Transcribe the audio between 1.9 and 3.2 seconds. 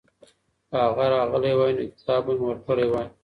کتاب به مي ورکړی وای.